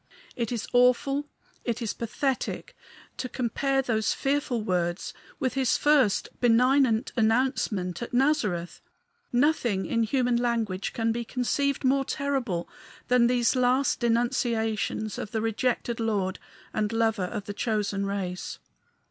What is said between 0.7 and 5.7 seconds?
awful, it is pathetic, to compare those fearful words with